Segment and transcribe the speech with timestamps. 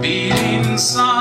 [0.00, 1.13] beating song.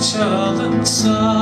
[0.00, 1.41] çalınsa